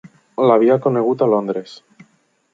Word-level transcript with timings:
L'havia 0.51 0.77
conegut 0.85 1.21
a 1.21 1.29
Londres. 1.35 1.77